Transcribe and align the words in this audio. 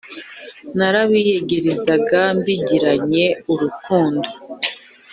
Narabiyegerezaga 0.77 2.21
mbigiranye 2.37 3.25
urukundo, 3.51 4.29